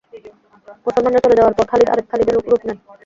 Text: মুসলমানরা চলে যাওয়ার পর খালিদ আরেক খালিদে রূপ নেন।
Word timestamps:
মুসলমানরা 0.85 1.23
চলে 1.23 1.37
যাওয়ার 1.39 1.55
পর 1.57 1.65
খালিদ 1.71 1.87
আরেক 1.89 2.05
খালিদে 2.11 2.31
রূপ 2.33 2.45
নেন। 2.67 2.77